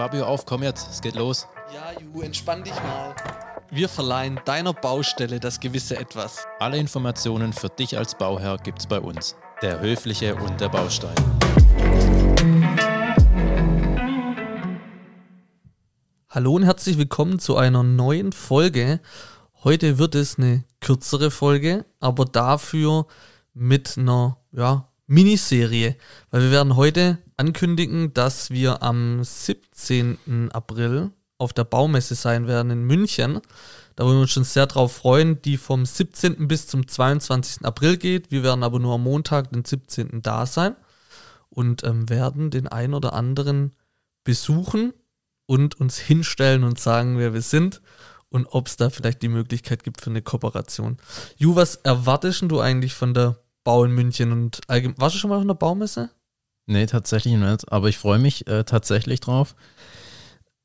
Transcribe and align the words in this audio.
Fabio, 0.00 0.24
auf, 0.24 0.46
komm 0.46 0.62
jetzt, 0.62 0.88
es 0.90 1.02
geht 1.02 1.14
los. 1.14 1.46
Ja, 1.74 1.92
Ju, 2.00 2.22
entspann 2.22 2.64
dich 2.64 2.72
mal. 2.72 3.14
Wir 3.70 3.86
verleihen 3.86 4.40
deiner 4.46 4.72
Baustelle 4.72 5.38
das 5.38 5.60
gewisse 5.60 5.98
Etwas. 5.98 6.46
Alle 6.58 6.78
Informationen 6.78 7.52
für 7.52 7.68
dich 7.68 7.98
als 7.98 8.16
Bauherr 8.16 8.56
gibt's 8.56 8.86
bei 8.86 8.98
uns. 8.98 9.36
Der 9.60 9.78
Höfliche 9.80 10.36
und 10.36 10.58
der 10.58 10.70
Baustein. 10.70 11.14
Hallo 16.30 16.54
und 16.54 16.62
herzlich 16.62 16.96
willkommen 16.96 17.38
zu 17.38 17.58
einer 17.58 17.82
neuen 17.82 18.32
Folge. 18.32 19.00
Heute 19.64 19.98
wird 19.98 20.14
es 20.14 20.38
eine 20.38 20.64
kürzere 20.80 21.30
Folge, 21.30 21.84
aber 22.00 22.24
dafür 22.24 23.06
mit 23.52 23.98
einer 23.98 24.38
ja, 24.52 24.89
Miniserie, 25.10 25.96
weil 26.30 26.42
wir 26.42 26.50
werden 26.52 26.76
heute 26.76 27.18
ankündigen, 27.36 28.14
dass 28.14 28.50
wir 28.50 28.80
am 28.84 29.24
17. 29.24 30.52
April 30.52 31.10
auf 31.36 31.52
der 31.52 31.64
Baumesse 31.64 32.14
sein 32.14 32.46
werden 32.46 32.70
in 32.70 32.84
München. 32.84 33.40
Da 33.96 34.04
wollen 34.04 34.18
wir 34.18 34.20
uns 34.22 34.30
schon 34.30 34.44
sehr 34.44 34.68
drauf 34.68 34.92
freuen, 34.92 35.42
die 35.42 35.56
vom 35.56 35.84
17. 35.84 36.46
bis 36.46 36.68
zum 36.68 36.86
22. 36.86 37.64
April 37.64 37.96
geht. 37.96 38.30
Wir 38.30 38.44
werden 38.44 38.62
aber 38.62 38.78
nur 38.78 38.94
am 38.94 39.02
Montag, 39.02 39.50
den 39.50 39.64
17. 39.64 40.22
da 40.22 40.46
sein 40.46 40.76
und 41.48 41.82
ähm, 41.82 42.08
werden 42.08 42.50
den 42.50 42.68
ein 42.68 42.94
oder 42.94 43.12
anderen 43.12 43.72
besuchen 44.22 44.92
und 45.46 45.80
uns 45.80 45.98
hinstellen 45.98 46.62
und 46.62 46.78
sagen, 46.78 47.18
wer 47.18 47.34
wir 47.34 47.42
sind 47.42 47.82
und 48.28 48.46
ob 48.46 48.68
es 48.68 48.76
da 48.76 48.90
vielleicht 48.90 49.22
die 49.22 49.28
Möglichkeit 49.28 49.82
gibt 49.82 50.00
für 50.02 50.10
eine 50.10 50.22
Kooperation. 50.22 50.98
Ju, 51.36 51.56
was 51.56 51.74
erwartest 51.74 52.44
du 52.46 52.60
eigentlich 52.60 52.94
von 52.94 53.12
der 53.12 53.42
Bau 53.64 53.84
in 53.84 53.92
München 53.92 54.32
und 54.32 54.60
allgemein? 54.68 54.98
Warst 54.98 55.14
du 55.14 55.18
schon 55.18 55.30
mal 55.30 55.36
auf 55.36 55.42
einer 55.42 55.54
Baumesse? 55.54 56.10
Nee, 56.66 56.86
tatsächlich 56.86 57.34
nicht. 57.34 57.72
Aber 57.72 57.88
ich 57.88 57.98
freue 57.98 58.18
mich 58.18 58.46
äh, 58.46 58.64
tatsächlich 58.64 59.20
drauf, 59.20 59.56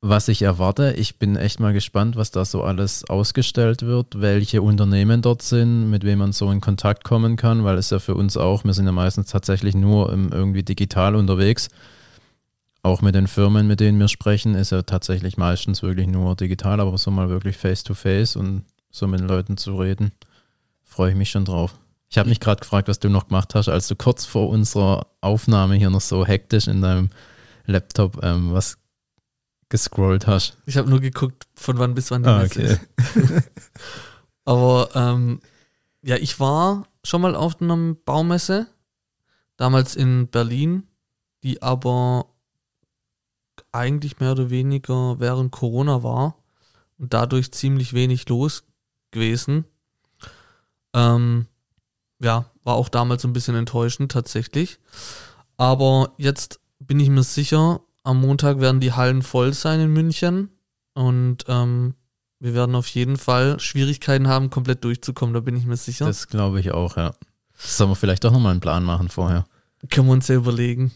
was 0.00 0.28
ich 0.28 0.42
erwarte. 0.42 0.92
Ich 0.92 1.18
bin 1.18 1.36
echt 1.36 1.58
mal 1.58 1.72
gespannt, 1.72 2.16
was 2.16 2.30
da 2.30 2.44
so 2.44 2.62
alles 2.62 3.04
ausgestellt 3.08 3.82
wird, 3.82 4.20
welche 4.20 4.62
Unternehmen 4.62 5.20
dort 5.20 5.42
sind, 5.42 5.90
mit 5.90 6.04
wem 6.04 6.20
man 6.20 6.32
so 6.32 6.50
in 6.50 6.60
Kontakt 6.60 7.04
kommen 7.04 7.36
kann, 7.36 7.64
weil 7.64 7.76
es 7.76 7.90
ja 7.90 7.98
für 7.98 8.14
uns 8.14 8.36
auch, 8.36 8.64
wir 8.64 8.72
sind 8.72 8.86
ja 8.86 8.92
meistens 8.92 9.30
tatsächlich 9.30 9.74
nur 9.74 10.12
im, 10.12 10.30
irgendwie 10.30 10.62
digital 10.62 11.16
unterwegs. 11.16 11.68
Auch 12.82 13.02
mit 13.02 13.16
den 13.16 13.26
Firmen, 13.26 13.66
mit 13.66 13.80
denen 13.80 13.98
wir 13.98 14.06
sprechen, 14.06 14.54
ist 14.54 14.70
ja 14.70 14.82
tatsächlich 14.82 15.36
meistens 15.36 15.82
wirklich 15.82 16.06
nur 16.06 16.36
digital, 16.36 16.78
aber 16.78 16.96
so 16.98 17.10
mal 17.10 17.28
wirklich 17.28 17.56
face 17.56 17.82
to 17.82 17.94
face 17.94 18.36
und 18.36 18.64
so 18.92 19.08
mit 19.08 19.20
Leuten 19.20 19.56
zu 19.56 19.76
reden, 19.76 20.12
freue 20.84 21.10
ich 21.10 21.16
mich 21.16 21.30
schon 21.30 21.44
drauf. 21.44 21.74
Ich 22.16 22.18
habe 22.18 22.30
mich 22.30 22.40
gerade 22.40 22.60
gefragt, 22.60 22.88
was 22.88 22.98
du 22.98 23.10
noch 23.10 23.28
gemacht 23.28 23.54
hast, 23.54 23.68
als 23.68 23.88
du 23.88 23.94
kurz 23.94 24.24
vor 24.24 24.48
unserer 24.48 25.06
Aufnahme 25.20 25.74
hier 25.74 25.90
noch 25.90 26.00
so 26.00 26.24
hektisch 26.24 26.66
in 26.66 26.80
deinem 26.80 27.10
Laptop 27.66 28.24
ähm, 28.24 28.54
was 28.54 28.78
gescrollt 29.68 30.26
hast. 30.26 30.56
Ich 30.64 30.78
habe 30.78 30.88
nur 30.88 31.00
geguckt, 31.00 31.46
von 31.56 31.78
wann 31.78 31.94
bis 31.94 32.10
wann 32.10 32.22
die 32.22 32.30
ah, 32.30 32.38
Messe 32.38 32.80
okay. 33.04 33.20
ist. 33.20 33.50
Aber 34.46 34.88
ähm, 34.94 35.40
ja, 36.00 36.16
ich 36.16 36.40
war 36.40 36.88
schon 37.04 37.20
mal 37.20 37.34
auf 37.34 37.60
einer 37.60 37.76
Baumesse, 38.06 38.66
damals 39.58 39.94
in 39.94 40.28
Berlin, 40.28 40.84
die 41.42 41.60
aber 41.60 42.30
eigentlich 43.72 44.20
mehr 44.20 44.32
oder 44.32 44.48
weniger 44.48 45.20
während 45.20 45.52
Corona 45.52 46.02
war 46.02 46.38
und 46.96 47.12
dadurch 47.12 47.52
ziemlich 47.52 47.92
wenig 47.92 48.26
los 48.30 48.64
gewesen. 49.10 49.66
Ähm, 50.94 51.46
ja, 52.20 52.46
war 52.64 52.74
auch 52.74 52.88
damals 52.88 53.24
ein 53.24 53.32
bisschen 53.32 53.54
enttäuschend 53.54 54.12
tatsächlich. 54.12 54.78
Aber 55.56 56.12
jetzt 56.18 56.60
bin 56.78 57.00
ich 57.00 57.08
mir 57.08 57.22
sicher, 57.22 57.80
am 58.02 58.20
Montag 58.20 58.60
werden 58.60 58.80
die 58.80 58.92
Hallen 58.92 59.22
voll 59.22 59.52
sein 59.52 59.80
in 59.80 59.92
München 59.92 60.50
und 60.94 61.44
ähm, 61.48 61.94
wir 62.38 62.54
werden 62.54 62.74
auf 62.74 62.86
jeden 62.88 63.16
Fall 63.16 63.58
Schwierigkeiten 63.60 64.28
haben, 64.28 64.50
komplett 64.50 64.84
durchzukommen, 64.84 65.34
da 65.34 65.40
bin 65.40 65.56
ich 65.56 65.64
mir 65.64 65.76
sicher. 65.76 66.06
Das 66.06 66.28
glaube 66.28 66.60
ich 66.60 66.72
auch, 66.72 66.96
ja. 66.96 67.12
Sollen 67.58 67.90
wir 67.90 67.96
vielleicht 67.96 68.24
doch 68.24 68.32
nochmal 68.32 68.52
einen 68.52 68.60
Plan 68.60 68.84
machen 68.84 69.08
vorher? 69.08 69.46
Können 69.90 70.08
wir 70.08 70.12
uns 70.12 70.28
ja 70.28 70.34
überlegen. 70.34 70.92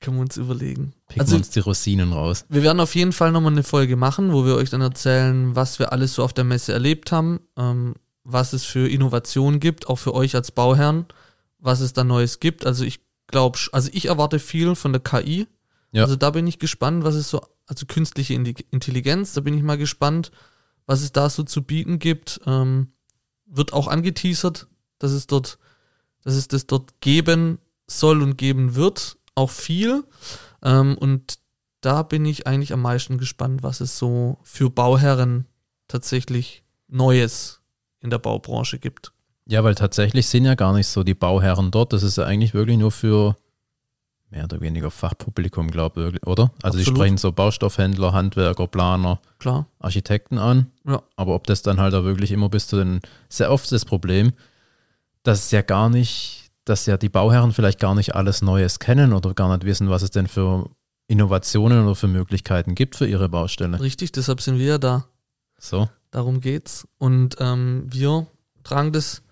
Können 0.00 0.18
wir 0.18 0.22
uns 0.22 0.36
überlegen. 0.36 0.92
Picken 1.08 1.22
also, 1.22 1.32
wir 1.32 1.38
uns 1.38 1.50
die 1.50 1.60
Rosinen 1.60 2.12
raus. 2.12 2.44
Wir 2.50 2.62
werden 2.62 2.80
auf 2.80 2.94
jeden 2.94 3.12
Fall 3.12 3.32
nochmal 3.32 3.52
eine 3.52 3.62
Folge 3.62 3.96
machen, 3.96 4.32
wo 4.34 4.44
wir 4.44 4.56
euch 4.56 4.68
dann 4.68 4.82
erzählen, 4.82 5.56
was 5.56 5.78
wir 5.78 5.92
alles 5.92 6.14
so 6.14 6.22
auf 6.22 6.34
der 6.34 6.44
Messe 6.44 6.74
erlebt 6.74 7.10
haben, 7.10 7.40
ähm, 7.56 7.94
was 8.24 8.54
es 8.54 8.64
für 8.64 8.88
Innovationen 8.88 9.60
gibt, 9.60 9.88
auch 9.88 9.96
für 9.96 10.14
euch 10.14 10.34
als 10.34 10.50
Bauherren, 10.50 11.06
was 11.58 11.80
es 11.80 11.92
da 11.92 12.02
Neues 12.04 12.40
gibt. 12.40 12.66
Also 12.66 12.84
ich 12.84 13.00
glaube, 13.26 13.58
also 13.72 13.90
ich 13.92 14.06
erwarte 14.06 14.38
viel 14.38 14.74
von 14.74 14.92
der 14.92 15.02
KI. 15.02 15.46
Ja. 15.92 16.02
Also 16.02 16.16
da 16.16 16.30
bin 16.30 16.46
ich 16.46 16.58
gespannt, 16.58 17.04
was 17.04 17.14
es 17.14 17.28
so, 17.28 17.42
also 17.66 17.86
künstliche 17.86 18.34
Intelligenz, 18.34 19.34
da 19.34 19.40
bin 19.40 19.54
ich 19.54 19.62
mal 19.62 19.78
gespannt, 19.78 20.32
was 20.86 21.02
es 21.02 21.12
da 21.12 21.30
so 21.30 21.42
zu 21.44 21.62
bieten 21.62 21.98
gibt. 21.98 22.40
Ähm, 22.46 22.92
wird 23.46 23.72
auch 23.72 23.88
angeteasert, 23.88 24.66
dass 24.98 25.12
es 25.12 25.26
dort, 25.26 25.58
dass 26.22 26.34
es 26.34 26.48
das 26.48 26.66
dort 26.66 27.00
geben 27.00 27.58
soll 27.86 28.22
und 28.22 28.36
geben 28.36 28.74
wird. 28.74 29.18
Auch 29.34 29.50
viel. 29.50 30.04
Ähm, 30.62 30.96
und 30.98 31.38
da 31.80 32.02
bin 32.02 32.24
ich 32.24 32.46
eigentlich 32.46 32.72
am 32.72 32.82
meisten 32.82 33.18
gespannt, 33.18 33.62
was 33.62 33.80
es 33.80 33.98
so 33.98 34.38
für 34.42 34.70
Bauherren 34.70 35.46
tatsächlich 35.86 36.64
Neues 36.88 37.60
in 38.04 38.10
der 38.10 38.18
Baubranche 38.18 38.78
gibt. 38.78 39.12
Ja, 39.46 39.64
weil 39.64 39.74
tatsächlich 39.74 40.28
sind 40.28 40.44
ja 40.44 40.54
gar 40.54 40.72
nicht 40.72 40.86
so 40.86 41.02
die 41.02 41.14
Bauherren 41.14 41.70
dort. 41.70 41.92
Das 41.92 42.02
ist 42.02 42.16
ja 42.16 42.24
eigentlich 42.24 42.54
wirklich 42.54 42.78
nur 42.78 42.92
für 42.92 43.36
mehr 44.30 44.44
oder 44.44 44.60
weniger 44.60 44.90
Fachpublikum, 44.90 45.70
glaube 45.70 46.12
ich, 46.14 46.26
oder? 46.26 46.50
Also 46.62 46.78
Absolut. 46.78 46.86
die 46.86 46.90
sprechen 46.90 47.18
so 47.18 47.32
Baustoffhändler, 47.32 48.12
Handwerker, 48.12 48.66
Planer, 48.66 49.20
Klar. 49.38 49.66
Architekten 49.78 50.38
an. 50.38 50.70
Ja. 50.86 51.02
Aber 51.16 51.34
ob 51.34 51.46
das 51.46 51.62
dann 51.62 51.80
halt 51.80 51.94
da 51.94 52.04
wirklich 52.04 52.30
immer 52.30 52.48
bis 52.48 52.66
zu 52.66 52.76
den, 52.76 53.00
sehr 53.28 53.50
oft 53.50 53.70
das 53.72 53.84
Problem, 53.84 54.32
dass 55.22 55.46
es 55.46 55.50
ja 55.50 55.62
gar 55.62 55.88
nicht, 55.88 56.50
dass 56.64 56.86
ja 56.86 56.96
die 56.96 57.08
Bauherren 57.08 57.52
vielleicht 57.52 57.80
gar 57.80 57.94
nicht 57.94 58.14
alles 58.14 58.42
Neues 58.42 58.78
kennen 58.78 59.12
oder 59.12 59.34
gar 59.34 59.54
nicht 59.54 59.64
wissen, 59.64 59.88
was 59.88 60.02
es 60.02 60.10
denn 60.10 60.26
für 60.26 60.70
Innovationen 61.06 61.84
oder 61.84 61.94
für 61.94 62.08
Möglichkeiten 62.08 62.74
gibt 62.74 62.96
für 62.96 63.06
ihre 63.06 63.28
Baustelle. 63.28 63.80
Richtig, 63.80 64.12
deshalb 64.12 64.40
sind 64.40 64.58
wir 64.58 64.66
ja 64.66 64.78
da. 64.78 65.04
So. 65.58 65.88
Darum 66.14 66.40
geht's. 66.40 66.86
Und 66.98 67.34
ähm, 67.40 67.86
wir 67.88 68.28
tragen 68.62 68.92
das 68.92 69.22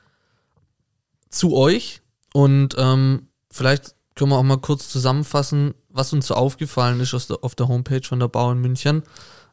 zu 1.31 1.55
euch. 1.55 2.03
Und 2.35 2.75
ähm, 2.77 3.29
vielleicht 3.53 3.95
können 4.17 4.33
wir 4.33 4.37
auch 4.37 4.43
mal 4.43 4.59
kurz 4.59 4.89
zusammenfassen, 4.89 5.75
was 5.91 6.13
uns 6.13 6.27
so 6.27 6.35
aufgefallen 6.35 6.99
ist 6.99 7.31
der, 7.31 7.45
auf 7.45 7.55
der 7.55 7.69
Homepage 7.69 8.03
von 8.03 8.19
der 8.19 8.27
Bau 8.27 8.51
in 8.51 8.59
München. 8.59 9.05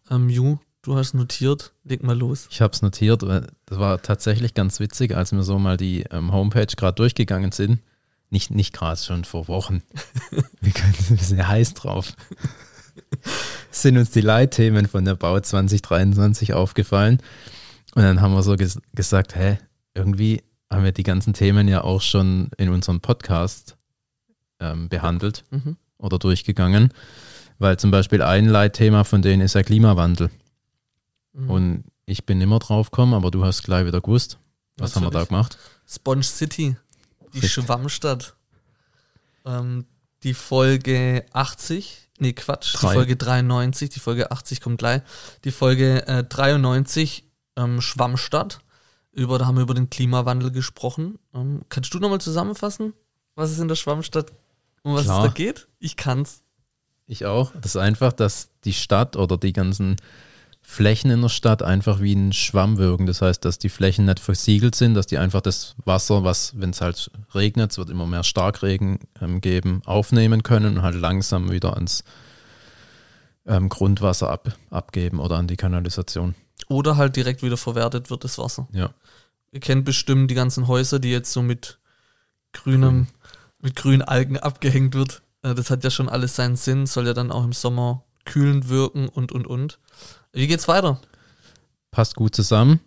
Ähm, 0.10 0.28
Ju, 0.30 0.58
du 0.82 0.96
hast 0.96 1.14
notiert, 1.14 1.72
leg 1.84 2.02
mal 2.02 2.18
los. 2.18 2.48
Ich 2.50 2.62
habe 2.62 2.74
es 2.74 2.82
notiert. 2.82 3.22
Das 3.22 3.78
war 3.78 4.02
tatsächlich 4.02 4.56
ganz 4.56 4.80
witzig, 4.80 5.16
als 5.16 5.32
wir 5.32 5.44
so 5.44 5.60
mal 5.60 5.78
die 5.78 6.06
ähm, 6.10 6.34
Homepage 6.34 6.66
gerade 6.66 6.96
durchgegangen 6.96 7.52
sind. 7.52 7.80
Nicht, 8.32 8.50
nicht 8.50 8.74
gerade 8.74 9.00
schon 9.00 9.24
vor 9.24 9.48
Wochen. 9.48 9.84
wir 10.32 10.74
sind 10.74 11.12
ein 11.12 11.18
bisschen 11.18 11.48
heiß 11.48 11.76
drauf 11.76 12.14
sind 13.72 13.98
uns 13.98 14.12
die 14.12 14.22
Leitthemen 14.22 14.88
von 14.88 15.06
der 15.06 15.16
Bau 15.16 15.40
2023 15.40 16.54
aufgefallen. 16.54 17.22
Und 17.96 18.04
dann 18.04 18.22
haben 18.22 18.34
wir 18.34 18.44
so 18.44 18.56
ges 18.56 18.80
gesagt, 18.94 19.36
hä, 19.36 19.58
irgendwie 19.94 20.44
haben 20.70 20.84
wir 20.84 20.92
die 20.92 21.04
ganzen 21.04 21.34
Themen 21.34 21.68
ja 21.68 21.84
auch 21.84 22.02
schon 22.02 22.50
in 22.58 22.70
unserem 22.70 23.02
Podcast 23.02 23.78
ähm, 24.60 24.90
behandelt 24.90 25.44
mhm. 25.50 25.78
oder 25.98 26.20
durchgegangen. 26.20 26.94
Weil 27.58 27.78
zum 27.78 27.92
Beispiel 27.92 28.22
ein 28.22 28.46
Leitthema 28.46 29.04
von 29.04 29.22
denen 29.22 29.42
ist 29.42 29.56
der 29.56 29.64
Klimawandel. 29.64 30.30
Mhm. 31.34 31.50
Und 31.50 31.84
ich 32.06 32.26
bin 32.26 32.42
immer 32.42 32.60
drauf 32.60 32.92
gekommen, 32.92 33.14
aber 33.14 33.32
du 33.32 33.44
hast 33.44 33.64
gleich 33.64 33.86
wieder 33.86 34.02
gewusst. 34.02 34.38
Was 34.78 34.96
Natürlich. 34.96 34.96
haben 34.96 35.14
wir 35.14 35.20
da 35.20 35.26
gemacht? 35.26 35.58
Sponge 35.88 36.24
City, 36.24 36.76
die 37.34 37.40
Richtig. 37.40 37.52
Schwammstadt. 37.52 38.36
Ähm, 39.46 39.86
die 40.24 40.34
Folge 40.34 41.26
80 41.34 42.09
Nee, 42.20 42.34
Quatsch. 42.34 42.76
Drei. 42.76 42.90
Die 42.90 42.96
Folge 42.96 43.16
93, 43.16 43.90
die 43.90 44.00
Folge 44.00 44.32
80 44.32 44.62
kommt 44.62 44.78
gleich. 44.78 45.02
Die 45.44 45.52
Folge 45.52 46.06
äh, 46.08 46.24
93, 46.24 47.26
ähm, 47.56 47.82
Schwammstadt. 47.82 48.60
Über, 49.12 49.40
da 49.40 49.48
haben 49.48 49.56
wir 49.56 49.64
über 49.64 49.74
den 49.74 49.90
Klimawandel 49.90 50.52
gesprochen. 50.52 51.18
Ähm, 51.34 51.62
kannst 51.70 51.94
du 51.94 52.00
nochmal 52.00 52.22
zusammenfassen, 52.22 52.94
was 53.36 53.52
es 53.52 53.60
in 53.60 53.68
der 53.68 53.76
Schwammstadt, 53.76 54.32
um 54.84 54.94
was 54.94 55.06
Klar. 55.06 55.24
es 55.24 55.30
da 55.30 55.34
geht? 55.34 55.68
Ich 55.80 55.96
kann's. 55.96 56.44
Ich 57.06 57.26
auch. 57.26 57.52
Das 57.56 57.76
ist 57.76 57.82
einfach, 57.82 58.14
dass 58.14 58.50
die 58.66 58.74
Stadt 58.74 59.16
oder 59.16 59.38
die 59.38 59.54
ganzen 59.54 59.96
Flächen 60.72 61.10
in 61.10 61.24
der 61.24 61.30
Stadt 61.30 61.64
einfach 61.64 62.00
wie 62.00 62.14
ein 62.14 62.32
Schwamm 62.32 62.78
wirken. 62.78 63.08
Das 63.08 63.24
heißt, 63.24 63.44
dass 63.44 63.58
die 63.58 63.70
Flächen 63.70 64.06
nicht 64.06 64.20
versiegelt 64.20 64.76
sind, 64.76 64.94
dass 64.94 65.08
die 65.08 65.18
einfach 65.18 65.42
das 65.42 65.74
Wasser, 65.84 66.24
was, 66.24 66.60
wenn 66.60 66.70
es 66.70 66.80
halt 66.80 67.10
regnet, 67.34 67.72
es 67.72 67.80
wird 67.80 67.90
immer 67.90 68.06
mehr 68.06 68.24
Starkregen 68.24 69.00
ähm, 69.20 69.42
geben, 69.42 69.82
aufnehmen 69.86 70.44
können 70.44 70.78
und 70.78 70.82
halt 70.84 70.94
langsam 70.94 71.50
wieder 71.50 71.74
ans 71.74 72.04
ähm, 73.48 73.68
Grundwasser 73.68 74.30
ab, 74.30 74.56
abgeben 74.70 75.20
oder 75.20 75.38
an 75.38 75.48
die 75.48 75.58
Kanalisation. 75.58 76.36
Oder 76.68 76.98
halt 76.98 77.16
direkt 77.16 77.42
wieder 77.42 77.58
verwertet 77.58 78.12
wird, 78.12 78.24
das 78.24 78.38
Wasser. 78.38 78.68
Ja. 78.72 78.92
Ihr 79.52 79.62
kennt 79.62 79.86
bestimmt 79.86 80.30
die 80.30 80.36
ganzen 80.36 80.68
Häuser, 80.68 81.00
die 81.00 81.10
jetzt 81.10 81.34
so 81.34 81.42
mit 81.42 81.80
grünem, 82.54 83.08
Grün. 83.08 83.08
mit 83.60 83.76
grünen 83.76 84.02
Algen 84.04 84.38
abgehängt 84.38 84.94
wird. 84.94 85.24
Äh, 85.42 85.56
das 85.56 85.72
hat 85.72 85.84
ja 85.84 85.90
schon 85.90 86.10
alles 86.10 86.36
seinen 86.36 86.58
Sinn, 86.58 86.86
soll 86.86 87.08
ja 87.08 87.16
dann 87.16 87.32
auch 87.32 87.44
im 87.44 87.54
Sommer 87.54 88.04
kühlend 88.24 88.70
wirken 88.70 89.10
und, 89.10 89.32
und, 89.32 89.48
und. 89.48 89.80
Wie 90.34 90.48
geht's 90.48 90.68
weiter? 90.68 91.00
Passt 91.92 92.16
gut 92.16 92.36
zusammen. 92.36 92.80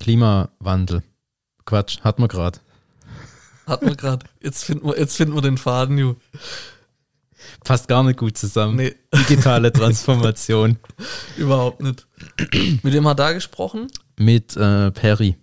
Klimawandel. 0.00 1.02
Quatsch, 1.64 2.00
hat 2.00 2.18
man 2.18 2.28
gerade. 2.28 2.58
Hat 3.66 3.82
man 3.82 3.96
gerade. 3.96 4.26
Jetzt 4.40 4.64
finden 4.64 4.88
wir, 4.88 4.98
jetzt 4.98 5.16
finden 5.16 5.34
wir 5.34 5.42
den 5.42 5.58
Faden, 5.58 5.98
Ju. 5.98 6.14
Passt 7.64 7.88
gar 7.88 8.02
nicht 8.02 8.18
gut 8.18 8.36
zusammen. 8.38 8.76
Nee, 8.76 8.94
Digitale 9.14 9.72
Transformation. 9.72 10.78
überhaupt 11.36 11.80
nicht. 11.82 12.06
Mit 12.82 12.92
wem 12.92 13.06
hat 13.06 13.18
da 13.18 13.32
gesprochen? 13.32 13.88
Mit 14.18 14.56
äh, 14.56 14.90
Perry 14.90 15.36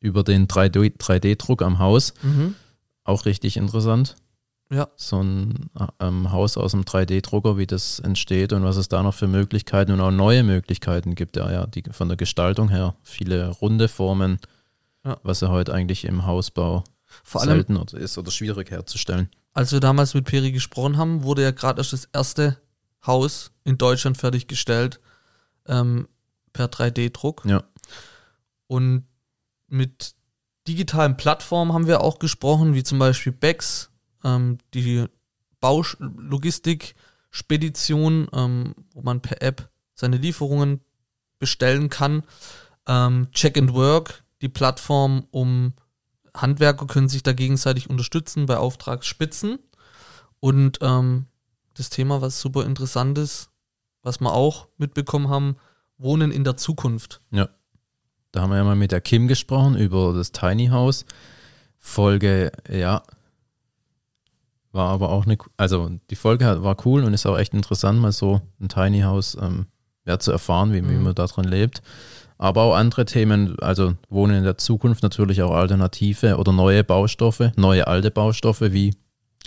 über 0.00 0.22
den 0.22 0.46
3D 0.48 0.96
3D-Druck 0.98 1.62
am 1.62 1.78
Haus. 1.78 2.14
Mhm. 2.22 2.54
Auch 3.04 3.24
richtig 3.24 3.56
interessant. 3.56 4.16
Ja. 4.70 4.88
So 4.96 5.22
ein 5.22 5.70
ähm, 6.00 6.32
Haus 6.32 6.56
aus 6.56 6.74
einem 6.74 6.82
3D-Drucker, 6.84 7.56
wie 7.56 7.66
das 7.66 8.00
entsteht 8.00 8.52
und 8.52 8.64
was 8.64 8.76
es 8.76 8.88
da 8.88 9.02
noch 9.02 9.14
für 9.14 9.28
Möglichkeiten 9.28 9.92
und 9.92 10.00
auch 10.00 10.10
neue 10.10 10.42
Möglichkeiten 10.42 11.14
gibt. 11.14 11.36
Ja, 11.36 11.50
ja, 11.52 11.66
die 11.66 11.84
von 11.92 12.08
der 12.08 12.16
Gestaltung 12.16 12.68
her. 12.68 12.96
Viele 13.02 13.48
runde 13.50 13.86
Formen, 13.88 14.38
Ja. 15.04 15.18
was 15.22 15.40
ja 15.40 15.48
heute 15.48 15.72
eigentlich 15.72 16.04
im 16.04 16.26
Hausbau 16.26 16.82
Vor 17.22 17.42
allem, 17.42 17.50
selten 17.50 17.76
oder 17.76 17.96
ist 17.98 18.18
oder 18.18 18.30
schwierig 18.32 18.70
herzustellen. 18.72 19.30
als 19.52 19.70
wir 19.72 19.78
damals 19.80 20.14
mit 20.14 20.24
Peri 20.24 20.50
gesprochen 20.50 20.96
haben, 20.96 21.22
wurde 21.22 21.42
ja 21.42 21.52
gerade 21.52 21.80
erst 21.80 21.92
das 21.92 22.06
erste 22.12 22.58
Haus 23.06 23.52
in 23.62 23.78
Deutschland 23.78 24.16
fertiggestellt 24.18 24.98
ähm, 25.68 26.08
per 26.52 26.66
3D-Druck. 26.66 27.44
Ja. 27.44 27.62
Und 28.66 29.04
mit 29.68 30.14
digitalen 30.66 31.16
Plattformen 31.16 31.72
haben 31.72 31.86
wir 31.86 32.00
auch 32.00 32.18
gesprochen, 32.18 32.74
wie 32.74 32.82
zum 32.82 32.98
Beispiel 32.98 33.32
Bex, 33.32 33.90
ähm, 34.26 34.58
die 34.74 35.06
Baulogistik-Spedition, 35.60 38.28
ähm, 38.32 38.74
wo 38.92 39.00
man 39.02 39.22
per 39.22 39.40
App 39.40 39.70
seine 39.94 40.16
Lieferungen 40.18 40.80
bestellen 41.38 41.88
kann. 41.88 42.24
Ähm, 42.86 43.28
Check 43.32 43.56
and 43.56 43.72
Work, 43.72 44.24
die 44.42 44.48
Plattform, 44.48 45.26
um 45.30 45.74
Handwerker 46.34 46.86
können 46.86 47.08
sich 47.08 47.22
da 47.22 47.32
gegenseitig 47.32 47.88
unterstützen 47.88 48.46
bei 48.46 48.56
Auftragsspitzen. 48.58 49.60
Und 50.40 50.78
ähm, 50.82 51.26
das 51.74 51.90
Thema, 51.90 52.20
was 52.20 52.40
super 52.40 52.66
interessant 52.66 53.18
ist, 53.18 53.50
was 54.02 54.20
wir 54.20 54.32
auch 54.32 54.68
mitbekommen 54.76 55.28
haben, 55.28 55.56
Wohnen 55.98 56.30
in 56.30 56.44
der 56.44 56.56
Zukunft. 56.56 57.20
Da 58.32 58.42
haben 58.42 58.50
wir 58.50 58.58
ja 58.58 58.64
mal 58.64 58.76
mit 58.76 58.92
der 58.92 59.00
Kim 59.00 59.28
gesprochen 59.28 59.78
über 59.78 60.12
das 60.12 60.32
Tiny 60.32 60.66
House. 60.66 61.06
Folge, 61.78 62.52
ja, 62.70 63.02
war 64.76 64.90
aber 64.90 65.10
auch 65.10 65.26
eine, 65.26 65.36
also 65.56 65.90
die 66.10 66.16
Folge 66.16 66.62
war 66.62 66.76
cool 66.86 67.02
und 67.04 67.14
ist 67.14 67.26
auch 67.26 67.38
echt 67.38 67.54
interessant, 67.54 68.00
mal 68.00 68.12
so 68.12 68.40
ein 68.60 68.68
Tiny 68.68 69.00
House 69.00 69.36
ähm, 69.40 69.66
ja, 70.04 70.18
zu 70.18 70.30
erfahren, 70.30 70.72
wie, 70.72 70.86
wie 70.88 70.94
Mhm. 70.94 71.02
man 71.02 71.14
da 71.14 71.26
drin 71.26 71.44
lebt. 71.46 71.82
Aber 72.38 72.62
auch 72.62 72.74
andere 72.76 73.06
Themen, 73.06 73.58
also 73.60 73.94
Wohnen 74.10 74.36
in 74.36 74.44
der 74.44 74.58
Zukunft, 74.58 75.02
natürlich 75.02 75.42
auch 75.42 75.52
alternative 75.52 76.36
oder 76.36 76.52
neue 76.52 76.84
Baustoffe, 76.84 77.50
neue 77.56 77.86
alte 77.86 78.10
Baustoffe 78.10 78.60
wie 78.72 78.94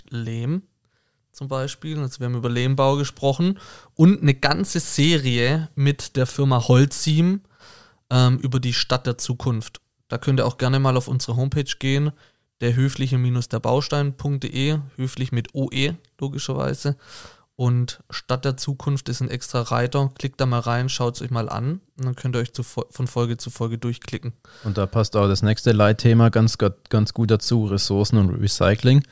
Lehm 0.08 0.62
zum 1.32 1.46
Beispiel. 1.46 1.98
Also 2.00 2.18
wir 2.18 2.26
haben 2.26 2.34
über 2.34 2.50
Lehmbau 2.50 2.96
gesprochen 2.96 3.58
und 3.94 4.20
eine 4.22 4.34
ganze 4.34 4.80
Serie 4.80 5.68
mit 5.76 6.16
der 6.16 6.26
Firma 6.26 6.66
Holzim 6.66 7.42
ähm, 8.10 8.38
über 8.38 8.58
die 8.58 8.72
Stadt 8.74 9.06
der 9.06 9.18
Zukunft. 9.18 9.80
Da 10.08 10.18
könnt 10.18 10.40
ihr 10.40 10.46
auch 10.46 10.58
gerne 10.58 10.80
mal 10.80 10.96
auf 10.96 11.06
unsere 11.06 11.36
Homepage 11.36 11.72
gehen, 11.78 12.10
der 12.60 12.76
höfliche-der-baustein.de, 12.76 14.78
höflich 14.96 15.32
mit 15.32 15.54
OE 15.54 15.96
logischerweise. 16.20 16.96
Und 17.56 18.02
Stadt 18.08 18.44
der 18.46 18.56
Zukunft 18.56 19.10
ist 19.10 19.20
ein 19.20 19.28
extra 19.28 19.60
Reiter. 19.60 20.10
Klickt 20.18 20.40
da 20.40 20.46
mal 20.46 20.60
rein, 20.60 20.88
schaut 20.88 21.16
es 21.16 21.22
euch 21.22 21.30
mal 21.30 21.50
an 21.50 21.82
und 21.98 22.06
dann 22.06 22.16
könnt 22.16 22.34
ihr 22.34 22.40
euch 22.40 22.54
zu, 22.54 22.62
von 22.62 23.06
Folge 23.06 23.36
zu 23.36 23.50
Folge 23.50 23.76
durchklicken. 23.76 24.32
Und 24.64 24.78
da 24.78 24.86
passt 24.86 25.14
auch 25.14 25.28
das 25.28 25.42
nächste 25.42 25.72
Leitthema 25.72 26.30
ganz, 26.30 26.56
ganz 26.56 27.12
gut 27.12 27.30
dazu, 27.30 27.66
Ressourcen 27.66 28.16
und 28.16 28.30
Recycling. 28.30 29.02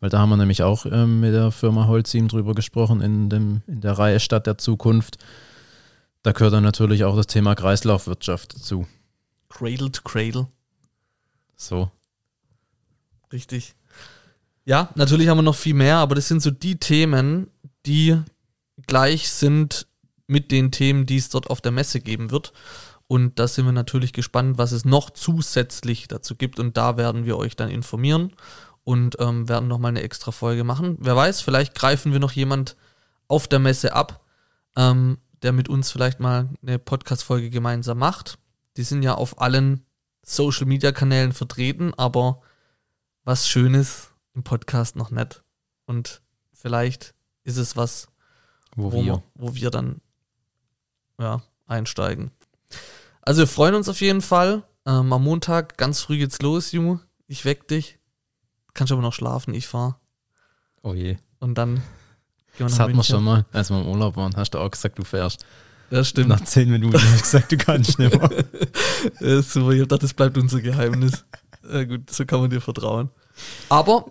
Weil 0.00 0.08
da 0.08 0.18
haben 0.18 0.30
wir 0.30 0.38
nämlich 0.38 0.62
auch 0.62 0.86
ähm, 0.86 1.20
mit 1.20 1.34
der 1.34 1.50
Firma 1.50 1.88
Holzim 1.88 2.28
drüber 2.28 2.54
gesprochen 2.54 3.02
in, 3.02 3.28
dem, 3.28 3.60
in 3.66 3.82
der 3.82 3.98
Reihe 3.98 4.18
Stadt 4.18 4.46
der 4.46 4.56
Zukunft. 4.56 5.18
Da 6.22 6.32
gehört 6.32 6.54
dann 6.54 6.64
natürlich 6.64 7.04
auch 7.04 7.16
das 7.16 7.26
Thema 7.26 7.54
Kreislaufwirtschaft 7.54 8.56
dazu. 8.56 8.86
Cradle 9.50 9.92
to 9.92 10.00
Cradle. 10.02 10.46
So. 11.56 11.90
Richtig. 13.32 13.74
Ja, 14.64 14.90
natürlich 14.94 15.28
haben 15.28 15.38
wir 15.38 15.42
noch 15.42 15.56
viel 15.56 15.74
mehr, 15.74 15.96
aber 15.96 16.14
das 16.14 16.28
sind 16.28 16.42
so 16.42 16.50
die 16.50 16.78
Themen, 16.78 17.50
die 17.86 18.20
gleich 18.86 19.30
sind 19.30 19.86
mit 20.26 20.50
den 20.50 20.70
Themen, 20.70 21.06
die 21.06 21.16
es 21.16 21.28
dort 21.28 21.50
auf 21.50 21.60
der 21.60 21.72
Messe 21.72 22.00
geben 22.00 22.30
wird. 22.30 22.52
Und 23.08 23.40
da 23.40 23.48
sind 23.48 23.64
wir 23.64 23.72
natürlich 23.72 24.12
gespannt, 24.12 24.58
was 24.58 24.70
es 24.70 24.84
noch 24.84 25.10
zusätzlich 25.10 26.06
dazu 26.06 26.36
gibt. 26.36 26.60
Und 26.60 26.76
da 26.76 26.96
werden 26.96 27.24
wir 27.24 27.36
euch 27.36 27.56
dann 27.56 27.68
informieren 27.68 28.32
und 28.84 29.16
ähm, 29.18 29.48
werden 29.48 29.68
nochmal 29.68 29.90
eine 29.90 30.02
extra 30.02 30.30
Folge 30.30 30.62
machen. 30.62 30.96
Wer 31.00 31.16
weiß, 31.16 31.40
vielleicht 31.40 31.74
greifen 31.74 32.12
wir 32.12 32.20
noch 32.20 32.32
jemand 32.32 32.76
auf 33.26 33.48
der 33.48 33.58
Messe 33.58 33.94
ab, 33.94 34.24
ähm, 34.76 35.18
der 35.42 35.52
mit 35.52 35.68
uns 35.68 35.90
vielleicht 35.90 36.20
mal 36.20 36.48
eine 36.62 36.78
Podcast-Folge 36.78 37.50
gemeinsam 37.50 37.98
macht. 37.98 38.38
Die 38.76 38.84
sind 38.84 39.02
ja 39.02 39.14
auf 39.14 39.40
allen 39.40 39.84
Social-Media-Kanälen 40.22 41.32
vertreten, 41.32 41.92
aber 41.94 42.42
was 43.24 43.48
Schönes 43.48 44.10
im 44.34 44.42
Podcast 44.42 44.96
noch 44.96 45.10
nicht. 45.10 45.42
Und 45.86 46.22
vielleicht 46.52 47.14
ist 47.44 47.56
es 47.56 47.76
was, 47.76 48.08
Wo, 48.76 48.92
wo 48.92 49.04
wir. 49.04 49.22
wo 49.34 49.54
wir 49.54 49.70
dann 49.70 50.00
ja, 51.18 51.42
einsteigen. 51.66 52.30
Also 53.22 53.42
wir 53.42 53.46
freuen 53.46 53.74
uns 53.74 53.88
auf 53.88 54.00
jeden 54.00 54.22
Fall. 54.22 54.62
Ähm, 54.86 55.12
am 55.12 55.22
Montag 55.24 55.76
ganz 55.76 56.00
früh 56.00 56.18
geht's 56.18 56.40
los, 56.40 56.72
Junge. 56.72 57.00
Ich 57.26 57.44
weck 57.44 57.68
dich. 57.68 57.98
Kannst 58.74 58.92
aber 58.92 59.02
noch 59.02 59.12
schlafen, 59.12 59.52
ich 59.52 59.66
fahr. 59.66 60.00
Oh 60.82 60.94
je. 60.94 61.18
Und 61.38 61.56
dann 61.58 61.74
gehen 61.76 61.82
wir 62.58 62.66
Das 62.66 62.78
hatten 62.80 62.96
wir 62.96 63.02
schon 63.04 63.24
mal, 63.24 63.44
als 63.52 63.70
wir 63.70 63.80
im 63.80 63.88
Urlaub 63.88 64.16
waren, 64.16 64.34
hast 64.36 64.52
du 64.52 64.58
auch 64.58 64.70
gesagt, 64.70 64.98
du 64.98 65.04
fährst. 65.04 65.44
Ja, 65.90 66.04
stimmt. 66.04 66.28
Nach 66.28 66.42
zehn 66.44 66.70
Minuten 66.70 66.96
hast 66.96 67.14
du 67.14 67.20
gesagt, 67.20 67.52
du 67.52 67.56
kannst 67.56 67.98
nicht 67.98 68.14
mehr. 68.18 68.30
Äh, 69.20 69.40
super, 69.40 69.70
ich 69.70 69.80
dachte, 69.88 70.00
das 70.02 70.12
bleibt 70.12 70.36
unser 70.36 70.60
Geheimnis. 70.60 71.24
Äh, 71.68 71.86
gut, 71.86 72.10
so 72.10 72.24
kann 72.24 72.40
man 72.40 72.50
dir 72.50 72.60
vertrauen. 72.60 73.10
Aber 73.68 74.06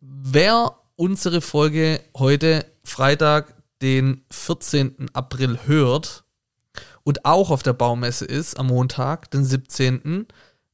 wer 0.00 0.76
unsere 0.96 1.40
Folge 1.40 2.00
heute, 2.16 2.64
Freitag, 2.84 3.54
den 3.82 4.22
14. 4.30 5.08
April 5.12 5.58
hört 5.66 6.24
und 7.02 7.24
auch 7.24 7.50
auf 7.50 7.62
der 7.62 7.74
Baumesse 7.74 8.24
ist, 8.24 8.58
am 8.58 8.68
Montag, 8.68 9.30
den 9.30 9.44
17., 9.44 10.26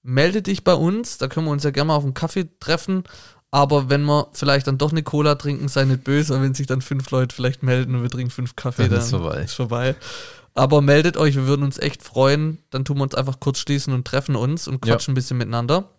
melde 0.03 0.43
dich 0.43 0.65
bei 0.65 0.75
uns. 0.75 1.19
Da 1.19 1.29
können 1.29 1.47
wir 1.47 1.53
uns 1.53 1.65
ja 1.65 1.71
gerne 1.71 1.89
mal 1.89 1.97
auf 1.97 2.05
einen 2.05 2.15
Kaffee 2.15 2.49
treffen. 2.61 3.05
Aber 3.51 3.91
wenn 3.91 4.05
wir 4.05 4.29
vielleicht 4.33 4.67
dann 4.67 4.79
doch 4.79 4.93
eine 4.93 5.03
Cola 5.03 5.35
trinken, 5.35 5.69
sei 5.69 5.85
nicht 5.85 6.05
böse, 6.05 6.35
weil 6.35 6.43
wenn 6.43 6.55
sich 6.55 6.67
dann 6.67 6.81
fünf 6.81 7.11
Leute 7.11 7.35
vielleicht 7.37 7.63
melden 7.63 7.95
und 7.95 8.03
wir 8.03 8.09
trinken 8.11 8.31
fünf 8.31 8.57
Kaffee, 8.57 8.83
Dann 8.85 8.93
dann 8.93 9.01
ist 9.01 9.11
vorbei. 9.11 9.43
Ist 9.43 9.55
vorbei. 9.55 9.95
Aber 10.55 10.81
meldet 10.81 11.17
euch, 11.17 11.35
wir 11.37 11.47
würden 11.47 11.63
uns 11.63 11.79
echt 11.79 12.03
freuen. 12.03 12.59
Dann 12.71 12.85
tun 12.85 12.97
wir 12.99 13.03
uns 13.03 13.15
einfach 13.15 13.41
kurz 13.41 13.59
schließen 13.59 13.93
und 13.93 14.07
treffen 14.07 14.37
uns 14.37 14.69
und 14.69 14.85
Ja. 14.87 14.95
quatschen 14.95 15.13
ein 15.13 15.15
bisschen 15.15 15.39
miteinander. 15.39 15.91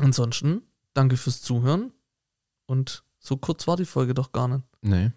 Ansonsten, 0.00 0.62
danke 0.94 1.16
fürs 1.16 1.40
Zuhören. 1.42 1.92
Und 2.66 3.04
so 3.18 3.36
kurz 3.36 3.66
war 3.66 3.76
die 3.76 3.84
Folge 3.84 4.14
doch 4.14 4.32
gar 4.32 4.48
nicht. 4.48 4.64
Nee, 4.82 5.12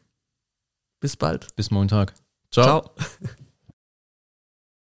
Bis 1.00 1.16
bald. 1.18 1.56
bis 1.56 1.72
Montag. 1.72 2.14
Ciao. 2.52 2.82
Ciao. 2.84 2.96